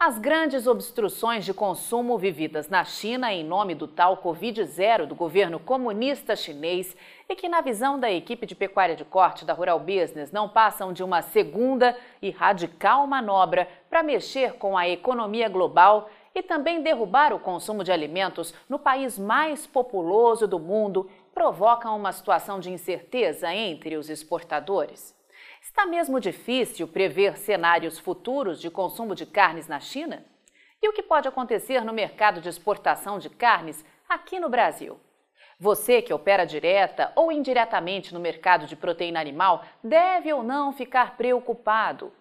As 0.00 0.16
grandes 0.16 0.68
obstruções 0.68 1.44
de 1.44 1.52
consumo 1.52 2.16
vividas 2.16 2.68
na 2.68 2.84
China 2.84 3.32
em 3.32 3.42
nome 3.42 3.74
do 3.74 3.88
tal 3.88 4.18
Covid-0 4.18 5.06
do 5.06 5.14
governo 5.16 5.58
comunista 5.58 6.36
chinês 6.36 6.96
e 7.28 7.34
que, 7.34 7.48
na 7.48 7.60
visão 7.60 7.98
da 7.98 8.08
equipe 8.08 8.46
de 8.46 8.54
pecuária 8.54 8.94
de 8.94 9.04
corte 9.04 9.44
da 9.44 9.52
Rural 9.52 9.80
Business, 9.80 10.30
não 10.30 10.48
passam 10.48 10.92
de 10.92 11.02
uma 11.02 11.20
segunda 11.20 11.98
e 12.22 12.30
radical 12.30 13.08
manobra 13.08 13.68
para 13.90 14.04
mexer 14.04 14.52
com 14.52 14.78
a 14.78 14.88
economia 14.88 15.48
global 15.48 16.08
e 16.32 16.44
também 16.44 16.80
derrubar 16.80 17.32
o 17.32 17.40
consumo 17.40 17.82
de 17.82 17.90
alimentos 17.90 18.54
no 18.68 18.78
país 18.78 19.18
mais 19.18 19.66
populoso 19.66 20.46
do 20.46 20.60
mundo, 20.60 21.10
provocam 21.34 21.96
uma 21.96 22.12
situação 22.12 22.60
de 22.60 22.70
incerteza 22.70 23.52
entre 23.52 23.96
os 23.96 24.08
exportadores. 24.08 25.17
Está 25.68 25.84
mesmo 25.84 26.18
difícil 26.18 26.88
prever 26.88 27.36
cenários 27.36 27.98
futuros 27.98 28.58
de 28.58 28.70
consumo 28.70 29.14
de 29.14 29.26
carnes 29.26 29.68
na 29.68 29.78
China? 29.78 30.24
E 30.80 30.88
o 30.88 30.94
que 30.94 31.02
pode 31.02 31.28
acontecer 31.28 31.84
no 31.84 31.92
mercado 31.92 32.40
de 32.40 32.48
exportação 32.48 33.18
de 33.18 33.28
carnes 33.28 33.84
aqui 34.08 34.40
no 34.40 34.48
Brasil? 34.48 34.98
Você 35.60 36.00
que 36.00 36.12
opera 36.12 36.46
direta 36.46 37.12
ou 37.14 37.30
indiretamente 37.30 38.14
no 38.14 38.18
mercado 38.18 38.66
de 38.66 38.76
proteína 38.76 39.20
animal 39.20 39.62
deve 39.84 40.32
ou 40.32 40.42
não 40.42 40.72
ficar 40.72 41.18
preocupado. 41.18 42.14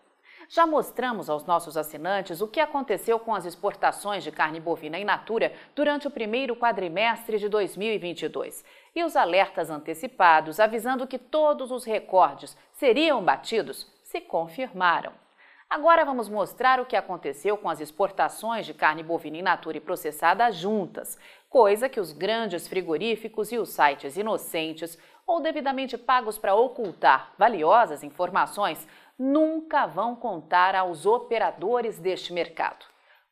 Já 0.49 0.65
mostramos 0.65 1.29
aos 1.29 1.45
nossos 1.45 1.75
assinantes 1.75 2.39
o 2.39 2.47
que 2.47 2.61
aconteceu 2.61 3.19
com 3.19 3.35
as 3.35 3.45
exportações 3.45 4.23
de 4.23 4.31
carne 4.31 4.61
bovina 4.61 4.97
in 4.97 5.03
natura 5.03 5.53
durante 5.75 6.07
o 6.07 6.11
primeiro 6.11 6.55
quadrimestre 6.55 7.37
de 7.37 7.49
2022 7.49 8.63
e 8.95 9.03
os 9.03 9.17
alertas 9.17 9.69
antecipados 9.69 10.59
avisando 10.59 11.05
que 11.05 11.19
todos 11.19 11.69
os 11.69 11.83
recordes 11.83 12.55
seriam 12.71 13.21
batidos 13.21 13.91
se 14.03 14.21
confirmaram. 14.21 15.26
Agora 15.69 16.05
vamos 16.05 16.29
mostrar 16.29 16.79
o 16.79 16.85
que 16.85 16.95
aconteceu 16.95 17.57
com 17.57 17.69
as 17.69 17.81
exportações 17.81 18.65
de 18.65 18.73
carne 18.73 19.03
bovina 19.03 19.37
in 19.37 19.41
natura 19.41 19.75
e 19.75 19.81
processada 19.81 20.49
juntas, 20.49 21.19
coisa 21.49 21.89
que 21.89 21.99
os 21.99 22.13
grandes 22.13 22.69
frigoríficos 22.69 23.51
e 23.51 23.57
os 23.57 23.69
sites 23.69 24.15
inocentes 24.15 24.97
ou 25.25 25.41
devidamente 25.41 25.97
pagos 25.97 26.37
para 26.37 26.55
ocultar 26.55 27.33
valiosas 27.37 28.01
informações 28.01 28.87
nunca 29.19 29.85
vão 29.85 30.15
contar 30.15 30.73
aos 30.73 31.05
operadores 31.05 31.99
deste 31.99 32.31
mercado. 32.31 32.85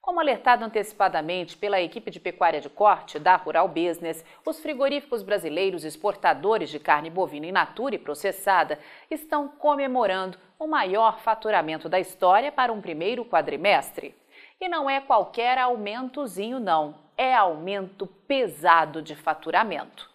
Como 0.06 0.20
alertado 0.20 0.64
antecipadamente 0.64 1.58
pela 1.58 1.82
equipe 1.82 2.12
de 2.12 2.20
pecuária 2.20 2.62
de 2.62 2.70
corte 2.70 3.18
da 3.18 3.36
Rural 3.38 3.68
Business, 3.68 4.24
os 4.46 4.60
frigoríficos 4.60 5.24
brasileiros 5.24 5.84
exportadores 5.84 6.70
de 6.70 6.78
carne 6.78 7.10
bovina 7.10 7.48
in 7.48 7.52
natura 7.52 7.96
e 7.96 7.98
processada 7.98 8.78
estão 9.10 9.48
comemorando 9.48 10.38
o 10.60 10.68
maior 10.68 11.18
faturamento 11.22 11.90
da 11.90 12.00
história 12.00 12.52
para 12.52 12.72
um 12.72 12.82
primeiro 12.82 13.26
quadrimestre. 13.26 14.14
E 14.62 14.70
não 14.70 14.88
é 14.88 15.02
qualquer 15.02 15.58
aumentozinho, 15.58 16.60
não, 16.60 16.94
é 17.18 17.34
aumento 17.34 18.06
pesado 18.06 19.02
de 19.02 19.16
faturamento. 19.16 20.08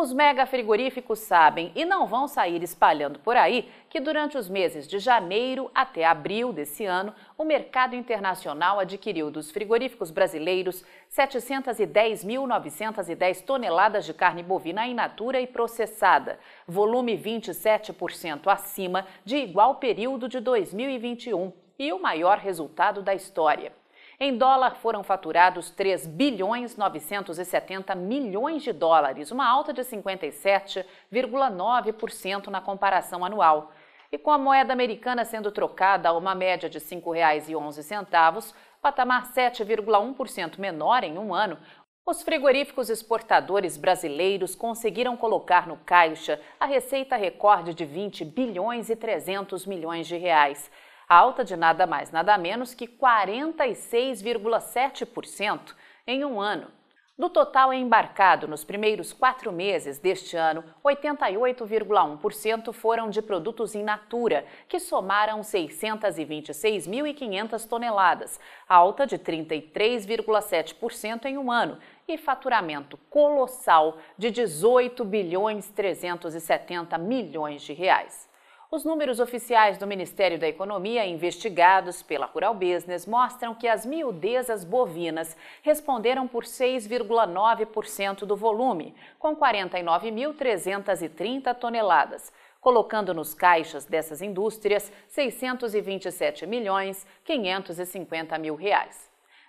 Os 0.00 0.12
mega 0.12 0.46
frigoríficos 0.46 1.18
sabem 1.18 1.72
e 1.74 1.84
não 1.84 2.06
vão 2.06 2.28
sair 2.28 2.62
espalhando 2.62 3.18
por 3.18 3.36
aí 3.36 3.68
que 3.90 3.98
durante 3.98 4.38
os 4.38 4.48
meses 4.48 4.86
de 4.86 5.00
janeiro 5.00 5.72
até 5.74 6.04
abril 6.04 6.52
desse 6.52 6.84
ano, 6.84 7.12
o 7.36 7.42
mercado 7.42 7.96
internacional 7.96 8.78
adquiriu 8.78 9.28
dos 9.28 9.50
frigoríficos 9.50 10.12
brasileiros 10.12 10.84
710.910 11.10 13.42
toneladas 13.42 14.06
de 14.06 14.14
carne 14.14 14.44
bovina 14.44 14.86
in 14.86 14.94
natura 14.94 15.40
e 15.40 15.48
processada, 15.48 16.38
volume 16.64 17.18
27% 17.18 18.46
acima 18.46 19.04
de 19.24 19.38
igual 19.38 19.80
período 19.80 20.28
de 20.28 20.38
2021 20.38 21.52
e 21.76 21.92
o 21.92 22.00
maior 22.00 22.38
resultado 22.38 23.02
da 23.02 23.16
história. 23.16 23.72
Em 24.20 24.36
dólar 24.36 24.74
foram 24.74 25.04
faturados 25.04 25.70
3 25.70 26.08
bilhões 26.08 26.76
970 26.76 27.94
milhões 27.94 28.64
de 28.64 28.72
dólares, 28.72 29.30
uma 29.30 29.48
alta 29.48 29.72
de 29.72 29.82
57,9% 29.82 32.48
na 32.48 32.60
comparação 32.60 33.24
anual. 33.24 33.70
E 34.10 34.18
com 34.18 34.32
a 34.32 34.38
moeda 34.38 34.72
americana 34.72 35.24
sendo 35.24 35.52
trocada 35.52 36.08
a 36.08 36.16
uma 36.16 36.34
média 36.34 36.68
de 36.68 36.78
R$ 36.78 36.84
5,11, 36.84 38.52
patamar 38.82 39.32
7,1% 39.32 40.58
menor 40.58 41.04
em 41.04 41.16
um 41.16 41.32
ano, 41.32 41.56
os 42.04 42.20
frigoríficos 42.20 42.90
exportadores 42.90 43.76
brasileiros 43.76 44.56
conseguiram 44.56 45.16
colocar 45.16 45.68
no 45.68 45.76
caixa 45.76 46.40
a 46.58 46.66
receita 46.66 47.14
recorde 47.14 47.72
de 47.72 47.84
20 47.84 48.24
bilhões 48.24 48.90
e 48.90 48.96
300 48.96 49.64
milhões 49.64 50.08
de 50.08 50.16
reais 50.16 50.68
alta 51.08 51.44
de 51.44 51.56
nada 51.56 51.86
mais 51.86 52.10
nada 52.10 52.36
menos 52.36 52.74
que 52.74 52.86
46,7% 52.86 55.74
em 56.06 56.24
um 56.24 56.40
ano. 56.40 56.76
Do 57.18 57.28
total 57.28 57.74
embarcado 57.74 58.46
nos 58.46 58.62
primeiros 58.62 59.12
quatro 59.12 59.50
meses 59.50 59.98
deste 59.98 60.36
ano, 60.36 60.62
88,1% 60.84 62.72
foram 62.72 63.10
de 63.10 63.20
produtos 63.20 63.74
in 63.74 63.82
natura, 63.82 64.46
que 64.68 64.78
somaram 64.78 65.40
626.500 65.40 67.66
toneladas, 67.66 68.38
alta 68.68 69.04
de 69.04 69.18
33,7% 69.18 71.24
em 71.24 71.36
um 71.36 71.50
ano, 71.50 71.76
e 72.06 72.16
faturamento 72.16 72.96
colossal 73.10 73.98
de 74.16 74.30
18 74.30 75.04
bilhões 75.04 75.68
370 75.70 76.96
milhões 76.98 77.62
de 77.62 77.72
reais. 77.72 78.27
Os 78.70 78.84
números 78.84 79.18
oficiais 79.18 79.78
do 79.78 79.86
Ministério 79.86 80.38
da 80.38 80.46
Economia 80.46 81.06
investigados 81.06 82.02
pela 82.02 82.26
Rural 82.26 82.52
Business 82.52 83.06
mostram 83.06 83.54
que 83.54 83.66
as 83.66 83.86
miudezas 83.86 84.62
bovinas 84.62 85.34
responderam 85.62 86.28
por 86.28 86.44
6,9% 86.44 88.26
do 88.26 88.36
volume, 88.36 88.94
com 89.18 89.34
49.330 89.34 91.54
toneladas, 91.54 92.30
colocando 92.60 93.14
nos 93.14 93.32
caixas 93.32 93.86
dessas 93.86 94.20
indústrias 94.20 94.92
627 95.08 96.46
milhões 96.46 97.06
550 97.24 98.36
mil 98.36 98.54
reais. 98.54 99.07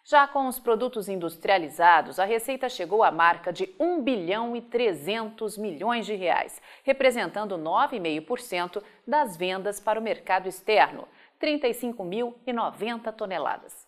Já 0.10 0.28
com 0.28 0.48
os 0.48 0.58
produtos 0.58 1.08
industrializados, 1.08 2.18
a 2.18 2.26
receita 2.26 2.68
chegou 2.68 3.04
à 3.04 3.12
marca 3.12 3.54
de 3.54 3.76
1 3.80 4.02
bilhão 4.02 4.56
e 4.56 4.62
300 4.62 5.56
milhões 5.56 6.04
de 6.04 6.16
reais, 6.16 6.60
representando 6.84 7.60
9,5% 7.60 8.82
das 9.06 9.38
vendas 9.38 9.80
para 9.80 10.00
o 10.00 10.02
mercado 10.02 10.50
externo, 10.50 11.08
35.090 11.40 13.14
toneladas. 13.14 13.88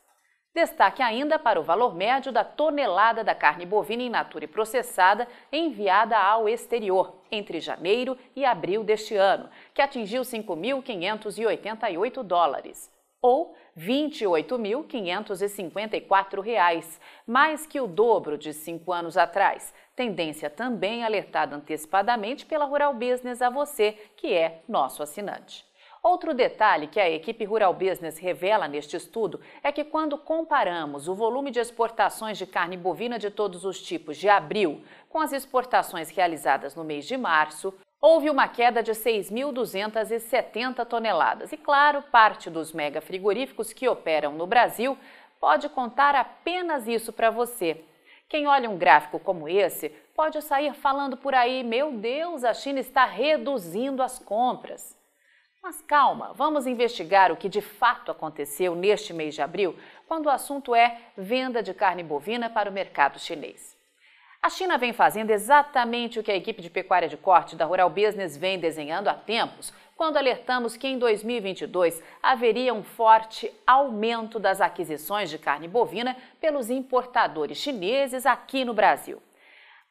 Destaque 0.53 1.01
ainda 1.01 1.39
para 1.39 1.59
o 1.59 1.63
valor 1.63 1.95
médio 1.95 2.31
da 2.31 2.43
tonelada 2.43 3.23
da 3.23 3.33
carne 3.33 3.65
bovina 3.65 4.03
in 4.03 4.09
natura 4.11 4.45
e 4.45 4.47
processada 4.47 5.27
enviada 5.51 6.15
ao 6.15 6.47
exterior 6.47 7.15
entre 7.31 7.59
janeiro 7.59 8.15
e 8.35 8.45
abril 8.45 8.83
deste 8.83 9.15
ano, 9.15 9.49
que 9.73 9.81
atingiu 9.81 10.21
5.588 10.21 12.21
dólares 12.21 13.00
ou 13.21 13.55
R$ 13.75 14.11
28.554, 14.11 16.99
mais 17.25 17.65
que 17.65 17.79
o 17.79 17.87
dobro 17.87 18.37
de 18.37 18.53
cinco 18.53 18.91
anos 18.91 19.15
atrás. 19.17 19.73
Tendência 19.95 20.49
também 20.49 21.03
alertada 21.03 21.55
antecipadamente 21.55 22.45
pela 22.45 22.65
Rural 22.65 22.93
Business 22.93 23.41
a 23.41 23.49
você, 23.49 23.97
que 24.17 24.33
é 24.33 24.61
nosso 24.67 25.01
assinante. 25.03 25.65
Outro 26.03 26.33
detalhe 26.33 26.87
que 26.87 26.99
a 26.99 27.07
equipe 27.07 27.45
Rural 27.45 27.75
Business 27.75 28.17
revela 28.17 28.67
neste 28.67 28.97
estudo 28.97 29.39
é 29.61 29.71
que, 29.71 29.83
quando 29.83 30.17
comparamos 30.17 31.07
o 31.07 31.13
volume 31.13 31.51
de 31.51 31.59
exportações 31.59 32.39
de 32.39 32.47
carne 32.47 32.75
bovina 32.75 33.19
de 33.19 33.29
todos 33.29 33.65
os 33.65 33.79
tipos 33.79 34.17
de 34.17 34.27
abril 34.27 34.83
com 35.07 35.19
as 35.19 35.31
exportações 35.31 36.09
realizadas 36.09 36.73
no 36.73 36.83
mês 36.83 37.05
de 37.05 37.15
março, 37.15 37.71
houve 38.01 38.29
uma 38.29 38.47
queda 38.47 38.81
de 38.81 38.91
6.270 38.91 40.83
toneladas. 40.85 41.51
E, 41.51 41.57
claro, 41.57 42.01
parte 42.01 42.49
dos 42.49 42.73
mega 42.73 42.99
frigoríficos 42.99 43.71
que 43.71 43.87
operam 43.87 44.33
no 44.33 44.47
Brasil 44.47 44.97
pode 45.39 45.69
contar 45.69 46.15
apenas 46.15 46.87
isso 46.87 47.13
para 47.13 47.29
você. 47.29 47.85
Quem 48.27 48.47
olha 48.47 48.69
um 48.69 48.77
gráfico 48.77 49.19
como 49.19 49.47
esse 49.47 49.89
pode 50.15 50.41
sair 50.41 50.73
falando 50.73 51.15
por 51.15 51.35
aí: 51.35 51.63
meu 51.63 51.91
Deus, 51.91 52.43
a 52.43 52.53
China 52.53 52.79
está 52.79 53.05
reduzindo 53.05 54.01
as 54.01 54.17
compras. 54.17 54.97
Mas 55.61 55.79
calma, 55.81 56.33
vamos 56.33 56.65
investigar 56.65 57.31
o 57.31 57.37
que 57.37 57.47
de 57.47 57.61
fato 57.61 58.09
aconteceu 58.09 58.73
neste 58.73 59.13
mês 59.13 59.35
de 59.35 59.43
abril, 59.43 59.77
quando 60.07 60.25
o 60.25 60.29
assunto 60.31 60.73
é 60.73 60.99
venda 61.15 61.61
de 61.61 61.71
carne 61.71 62.01
bovina 62.01 62.49
para 62.49 62.67
o 62.67 62.73
mercado 62.73 63.19
chinês. 63.19 63.77
A 64.43 64.49
China 64.49 64.75
vem 64.75 64.91
fazendo 64.91 65.29
exatamente 65.29 66.19
o 66.19 66.23
que 66.23 66.31
a 66.31 66.35
equipe 66.35 66.63
de 66.63 66.69
pecuária 66.71 67.07
de 67.07 67.15
corte 67.15 67.55
da 67.55 67.63
Rural 67.63 67.91
Business 67.91 68.35
vem 68.35 68.57
desenhando 68.57 69.07
há 69.07 69.13
tempos, 69.13 69.71
quando 69.95 70.17
alertamos 70.17 70.75
que 70.75 70.87
em 70.87 70.97
2022 70.97 72.01
haveria 72.23 72.73
um 72.73 72.81
forte 72.81 73.53
aumento 73.67 74.39
das 74.39 74.59
aquisições 74.59 75.29
de 75.29 75.37
carne 75.37 75.67
bovina 75.67 76.17
pelos 76.39 76.71
importadores 76.71 77.59
chineses 77.59 78.25
aqui 78.25 78.65
no 78.65 78.73
Brasil. 78.73 79.21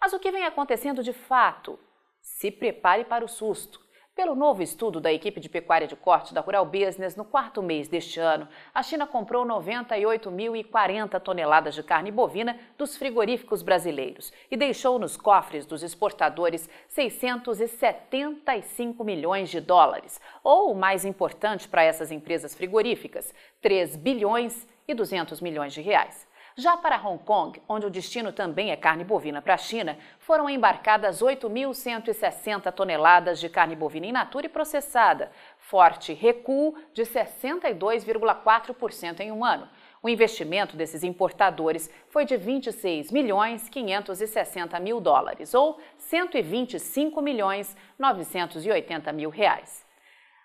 Mas 0.00 0.12
o 0.12 0.19
que 0.19 0.32
vem 0.32 0.44
acontecendo 0.44 1.00
de 1.00 1.12
fato? 1.12 1.79
Se 2.20 2.50
prepare 2.50 3.05
para 3.05 3.25
o 3.25 3.29
susto. 3.29 3.81
Pelo 4.15 4.35
novo 4.35 4.61
estudo 4.61 5.01
da 5.01 5.12
equipe 5.12 5.39
de 5.39 5.49
pecuária 5.49 5.87
de 5.87 5.95
corte 5.95 6.35
da 6.35 6.41
Rural 6.41 6.67
Business, 6.67 7.15
no 7.15 7.25
quarto 7.25 7.62
mês 7.62 7.87
deste 7.87 8.19
ano, 8.19 8.49
a 8.75 8.83
China 8.83 9.07
comprou 9.07 9.47
98.040 9.47 11.21
toneladas 11.21 11.77
de 11.77 11.85
carne 11.85 12.11
bovina 12.11 12.59
dos 12.77 12.97
frigoríficos 12.97 13.62
brasileiros 13.62 14.33
e 14.51 14.57
deixou 14.57 14.99
nos 14.99 15.17
cofres 15.17 15.65
dos 15.65 15.85
exportadores 15.85 16.69
675 16.89 19.05
milhões 19.05 19.49
de 19.49 19.61
dólares, 19.61 20.21
ou 20.43 20.73
o 20.73 20.77
mais 20.77 21.05
importante 21.05 21.69
para 21.69 21.85
essas 21.85 22.11
empresas 22.11 22.53
frigoríficas, 22.53 23.33
3 23.63 23.95
bilhões 23.95 24.67
e 24.89 24.95
200 24.95 25.41
milhões 25.41 25.73
de 25.73 25.81
reais. 25.81 26.29
Já 26.56 26.76
para 26.76 26.97
Hong 26.97 27.23
Kong, 27.25 27.62
onde 27.69 27.87
o 27.87 27.91
destino 27.91 28.32
também 28.32 28.70
é 28.70 28.76
carne 28.76 29.05
bovina 29.05 29.41
para 29.41 29.55
a 29.55 29.58
China, 29.58 29.97
foram 30.19 30.50
embarcadas 30.50 31.23
8.160 31.23 32.73
toneladas 32.73 33.38
de 33.38 33.49
carne 33.49 33.76
bovina 33.76 34.06
in 34.06 34.12
natura 34.12 34.47
e 34.47 34.49
processada, 34.49 35.31
forte 35.58 36.12
recuo 36.12 36.75
de 36.93 37.02
62,4% 37.02 39.20
em 39.20 39.31
um 39.31 39.44
ano. 39.44 39.69
O 40.02 40.08
investimento 40.08 40.76
desses 40.76 41.05
importadores 41.05 41.88
foi 42.08 42.25
de 42.25 42.37
26 42.37 43.12
milhões 43.12 43.69
560 43.69 44.81
mil 44.81 45.00
dólares, 45.00 45.55
ou 45.55 45.79
125 45.99 47.23
milhões 47.23 47.76
980 47.99 49.12
mil 49.12 49.31
reais. 49.31 49.87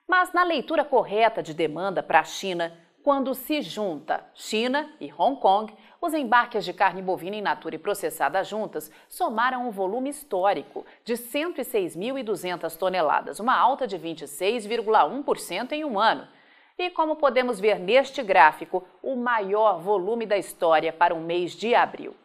Mas 0.08 0.32
na 0.34 0.44
leitura 0.44 0.86
correta 0.86 1.42
de 1.42 1.52
demanda 1.54 2.04
para 2.04 2.20
a 2.20 2.24
China, 2.24 2.78
quando 3.06 3.36
se 3.36 3.62
junta 3.62 4.26
China 4.34 4.90
e 5.00 5.14
Hong 5.16 5.40
Kong, 5.40 5.72
os 6.02 6.12
embarques 6.16 6.66
de 6.66 6.74
carne 6.74 7.04
bovina 7.04 7.36
in 7.36 7.42
natura 7.42 7.76
e 7.76 7.78
processada 7.78 8.44
juntas 8.44 8.90
somaram 9.08 9.68
um 9.68 9.70
volume 9.70 10.10
histórico 10.10 10.84
de 11.04 11.14
106.200 11.14 12.76
toneladas, 12.76 13.40
uma 13.40 13.56
alta 13.56 13.86
de 13.86 14.00
26,1% 14.00 15.74
em 15.74 15.86
um 15.86 16.00
ano. 16.00 16.28
E 16.80 16.90
como 16.90 17.16
podemos 17.16 17.60
ver 17.60 17.78
neste 17.78 18.24
gráfico, 18.24 18.84
o 19.04 19.16
maior 19.16 19.80
volume 19.82 20.26
da 20.26 20.36
história 20.36 20.92
para 20.92 21.14
o 21.14 21.22
mês 21.22 21.52
de 21.52 21.76
abril. 21.76 22.16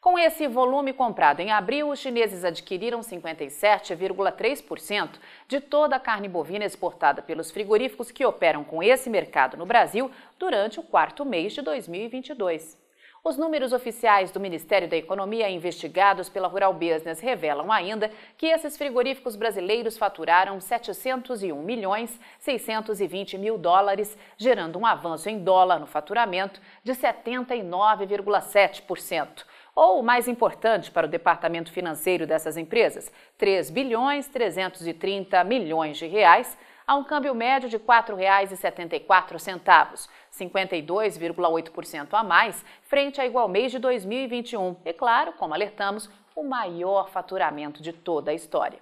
Com 0.00 0.18
esse 0.18 0.48
volume 0.48 0.94
comprado 0.94 1.40
em 1.40 1.52
abril, 1.52 1.90
os 1.90 1.98
chineses 1.98 2.42
adquiriram 2.42 3.00
57,3% 3.00 5.10
de 5.46 5.60
toda 5.60 5.96
a 5.96 6.00
carne 6.00 6.26
bovina 6.26 6.64
exportada 6.64 7.20
pelos 7.20 7.50
frigoríficos 7.50 8.10
que 8.10 8.24
operam 8.24 8.64
com 8.64 8.82
esse 8.82 9.10
mercado 9.10 9.58
no 9.58 9.66
Brasil 9.66 10.10
durante 10.38 10.80
o 10.80 10.82
quarto 10.82 11.22
mês 11.26 11.52
de 11.52 11.60
2022. 11.60 12.80
Os 13.22 13.36
números 13.36 13.74
oficiais 13.74 14.30
do 14.30 14.40
Ministério 14.40 14.88
da 14.88 14.96
Economia 14.96 15.50
investigados 15.50 16.30
pela 16.30 16.48
Rural 16.48 16.72
Business 16.72 17.20
revelam 17.20 17.70
ainda 17.70 18.10
que 18.38 18.46
esses 18.46 18.78
frigoríficos 18.78 19.36
brasileiros 19.36 19.98
faturaram 19.98 20.58
701 20.58 21.62
milhões 21.62 22.18
620 22.38 23.36
mil 23.36 23.58
dólares, 23.58 24.16
gerando 24.38 24.78
um 24.78 24.86
avanço 24.86 25.28
em 25.28 25.44
dólar 25.44 25.78
no 25.78 25.86
faturamento 25.86 26.58
de 26.82 26.94
79,7% 26.94 29.44
ou 29.80 30.00
o 30.00 30.02
mais 30.02 30.28
importante 30.28 30.90
para 30.90 31.06
o 31.06 31.10
departamento 31.10 31.72
financeiro 31.72 32.26
dessas 32.26 32.58
empresas, 32.58 33.10
3 33.38 33.70
bilhões 33.70 34.28
330 34.28 35.42
milhões 35.42 35.96
de 35.96 36.06
reais, 36.06 36.54
a 36.86 36.96
um 36.96 37.02
câmbio 37.02 37.34
médio 37.34 37.66
de 37.66 37.78
R$ 37.78 37.84
4,74, 37.84 40.06
52,8% 40.30 42.08
a 42.12 42.22
mais 42.22 42.62
frente 42.82 43.22
a 43.22 43.26
igual 43.26 43.48
mês 43.48 43.72
de 43.72 43.78
2021. 43.78 44.76
E 44.84 44.92
claro, 44.92 45.32
como 45.32 45.54
alertamos, 45.54 46.10
o 46.36 46.42
maior 46.42 47.08
faturamento 47.08 47.82
de 47.82 47.94
toda 47.94 48.32
a 48.32 48.34
história. 48.34 48.80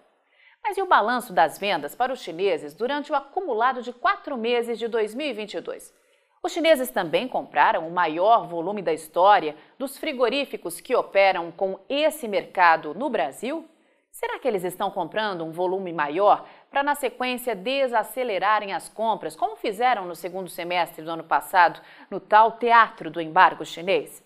Mas 0.65 0.77
e 0.77 0.83
o 0.83 0.87
balanço 0.87 1.33
das 1.33 1.61
vendas 1.61 1.95
para 1.95 2.13
os 2.13 2.21
chineses 2.21 2.75
durante 2.75 3.13
o 3.13 3.15
acumulado 3.15 3.83
de 3.83 3.93
quatro 3.93 4.37
meses 4.37 4.77
de 4.77 4.89
2022? 4.89 5.95
Os 6.43 6.53
chineses 6.53 6.91
também 6.91 7.27
compraram 7.27 7.87
o 7.87 7.91
maior 7.91 8.47
volume 8.47 8.81
da 8.81 8.93
história 8.93 9.57
dos 9.77 9.99
frigoríficos 9.99 10.81
que 10.81 10.95
operam 10.95 11.51
com 11.51 11.81
esse 11.89 12.29
mercado 12.29 12.95
no 12.95 13.11
Brasil? 13.11 13.69
Será 14.11 14.39
que 14.39 14.49
eles 14.49 14.65
estão 14.65 14.91
comprando 14.91 15.45
um 15.45 15.53
volume 15.53 15.93
maior 15.93 16.45
para, 16.71 16.83
na 16.83 16.95
sequência, 16.95 17.55
desacelerarem 17.55 18.73
as 18.73 18.89
compras, 18.89 19.37
como 19.37 19.57
fizeram 19.57 20.07
no 20.07 20.15
segundo 20.15 20.49
semestre 20.49 21.05
do 21.05 21.11
ano 21.11 21.25
passado, 21.25 21.81
no 22.11 22.19
tal 22.19 22.53
teatro 22.53 23.11
do 23.11 23.21
embargo 23.21 23.65
chinês? 23.65 24.25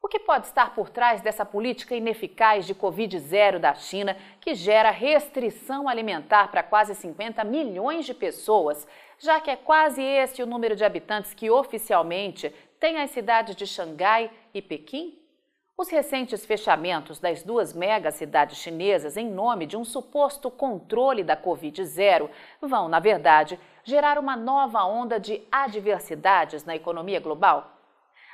O 0.00 0.06
que 0.06 0.20
pode 0.20 0.46
estar 0.46 0.74
por 0.74 0.88
trás 0.88 1.20
dessa 1.20 1.44
política 1.44 1.94
ineficaz 1.94 2.66
de 2.66 2.74
Covid-0 2.74 3.58
da 3.58 3.74
China, 3.74 4.16
que 4.40 4.54
gera 4.54 4.90
restrição 4.90 5.88
alimentar 5.88 6.48
para 6.50 6.62
quase 6.62 6.94
50 6.94 7.42
milhões 7.42 8.06
de 8.06 8.14
pessoas, 8.14 8.86
já 9.18 9.40
que 9.40 9.50
é 9.50 9.56
quase 9.56 10.02
esse 10.02 10.42
o 10.42 10.46
número 10.46 10.76
de 10.76 10.84
habitantes 10.84 11.34
que 11.34 11.50
oficialmente 11.50 12.54
tem 12.78 12.98
as 12.98 13.10
cidades 13.10 13.56
de 13.56 13.66
Xangai 13.66 14.30
e 14.54 14.62
Pequim? 14.62 15.18
Os 15.76 15.88
recentes 15.88 16.44
fechamentos 16.44 17.20
das 17.20 17.42
duas 17.42 17.72
megacidades 17.72 18.58
chinesas 18.58 19.16
em 19.16 19.28
nome 19.28 19.64
de 19.64 19.76
um 19.76 19.84
suposto 19.84 20.50
controle 20.50 21.22
da 21.22 21.36
Covid-0 21.36 22.28
vão, 22.60 22.88
na 22.88 22.98
verdade, 22.98 23.58
gerar 23.84 24.18
uma 24.18 24.36
nova 24.36 24.84
onda 24.84 25.20
de 25.20 25.40
adversidades 25.52 26.64
na 26.64 26.74
economia 26.74 27.20
global? 27.20 27.78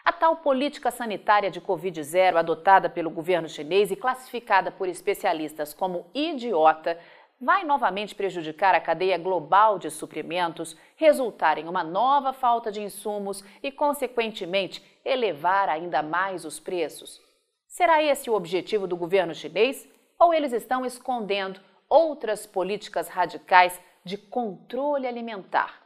A 0.04 0.12
tal 0.12 0.37
política 0.37 0.90
sanitária 0.90 1.50
de 1.50 1.62
Covid-0 1.62 2.37
adotada 2.37 2.90
pelo 2.90 3.08
governo 3.08 3.48
chinês 3.48 3.90
e 3.90 3.96
classificada 3.96 4.70
por 4.70 4.87
especialistas 4.87 5.72
como 5.72 6.06
idiota 6.14 6.98
vai 7.40 7.64
novamente 7.64 8.14
prejudicar 8.14 8.75
a 8.75 8.81
cadeia 8.81 9.19
global 9.19 9.78
de 9.78 9.90
suprimentos, 9.90 10.76
resultar 10.96 11.58
em 11.58 11.69
uma 11.69 11.84
nova 11.84 12.32
falta 12.32 12.72
de 12.72 12.81
insumos 12.81 13.44
e, 13.62 13.70
consequentemente, 13.70 14.82
elevar 15.04 15.69
ainda 15.69 16.02
mais 16.02 16.44
os 16.44 16.58
preços. 16.58 17.20
Será 17.66 18.02
esse 18.02 18.31
o 18.31 18.34
objetivo 18.34 18.86
do 18.86 18.96
governo 18.96 19.34
chinês? 19.34 19.88
Ou 20.19 20.32
eles 20.32 20.52
estão 20.52 20.86
escondendo 20.86 21.60
outras 21.88 22.46
políticas 22.46 23.08
radicais 23.08 23.80
de 24.04 24.16
controle 24.16 25.06
alimentar? 25.06 25.83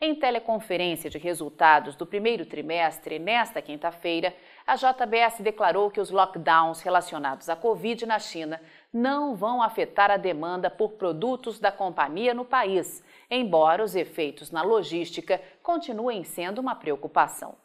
Em 0.00 0.14
teleconferência 0.14 1.10
de 1.10 1.18
resultados 1.18 1.96
do 1.96 2.06
primeiro 2.06 2.46
trimestre, 2.46 3.18
nesta 3.18 3.60
quinta-feira, 3.60 4.32
a 4.64 4.76
JBS 4.76 5.40
declarou 5.40 5.90
que 5.90 6.00
os 6.00 6.10
lockdowns 6.10 6.80
relacionados 6.82 7.48
à 7.48 7.56
Covid 7.56 8.06
na 8.06 8.20
China 8.20 8.60
não 8.92 9.34
vão 9.34 9.60
afetar 9.60 10.08
a 10.08 10.16
demanda 10.16 10.70
por 10.70 10.92
produtos 10.92 11.58
da 11.58 11.72
companhia 11.72 12.32
no 12.32 12.44
país, 12.44 13.02
embora 13.28 13.82
os 13.82 13.96
efeitos 13.96 14.52
na 14.52 14.62
logística 14.62 15.42
continuem 15.64 16.22
sendo 16.22 16.60
uma 16.60 16.76
preocupação. 16.76 17.56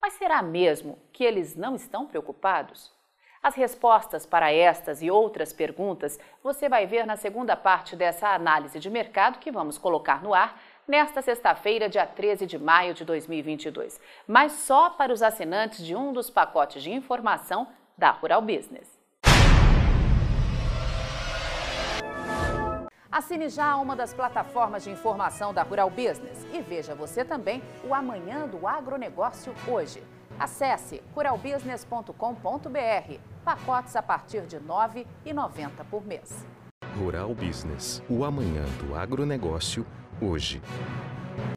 Mas 0.00 0.12
será 0.12 0.40
mesmo 0.40 1.00
que 1.12 1.24
eles 1.24 1.56
não 1.56 1.74
estão 1.74 2.06
preocupados? 2.06 2.92
As 3.42 3.56
respostas 3.56 4.24
para 4.24 4.52
estas 4.52 5.02
e 5.02 5.10
outras 5.10 5.52
perguntas 5.52 6.16
você 6.44 6.68
vai 6.68 6.86
ver 6.86 7.04
na 7.04 7.16
segunda 7.16 7.56
parte 7.56 7.96
dessa 7.96 8.28
análise 8.28 8.78
de 8.78 8.88
mercado 8.88 9.40
que 9.40 9.50
vamos 9.50 9.76
colocar 9.76 10.22
no 10.22 10.32
ar 10.32 10.62
nesta 10.86 11.22
sexta-feira, 11.22 11.88
dia 11.88 12.06
13 12.06 12.46
de 12.46 12.58
maio 12.58 12.94
de 12.94 13.04
2022, 13.04 14.00
mas 14.26 14.52
só 14.52 14.90
para 14.90 15.12
os 15.12 15.22
assinantes 15.22 15.84
de 15.84 15.94
um 15.94 16.12
dos 16.12 16.30
pacotes 16.30 16.82
de 16.82 16.92
informação 16.92 17.68
da 17.96 18.10
Rural 18.10 18.42
Business. 18.42 19.00
Assine 23.10 23.50
já 23.50 23.76
uma 23.76 23.94
das 23.94 24.14
plataformas 24.14 24.84
de 24.84 24.90
informação 24.90 25.52
da 25.52 25.62
Rural 25.62 25.90
Business 25.90 26.46
e 26.50 26.62
veja 26.62 26.94
você 26.94 27.22
também 27.22 27.62
o 27.84 27.94
Amanhã 27.94 28.48
do 28.48 28.66
Agronegócio 28.66 29.54
hoje. 29.68 30.02
Acesse 30.38 31.02
ruralbusiness.com.br. 31.14 33.20
Pacotes 33.44 33.96
a 33.96 34.02
partir 34.02 34.46
de 34.46 34.56
R$ 34.56 34.64
9,90 34.64 35.84
por 35.90 36.06
mês. 36.06 36.46
Rural 36.98 37.34
Business, 37.34 38.02
o 38.08 38.24
amanhã 38.24 38.64
do 38.80 38.94
agronegócio 38.94 39.86
hoje. 40.22 40.60